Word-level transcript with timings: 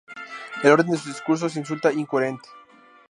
El 0.63 0.71
orden 0.71 0.89
de 0.93 0.97
sus 0.97 1.05
discursos 1.09 1.53
resulta 1.53 1.93
incoherente. 1.93 2.49